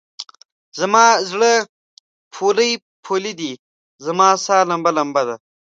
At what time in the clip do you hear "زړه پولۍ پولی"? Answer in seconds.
1.29-3.33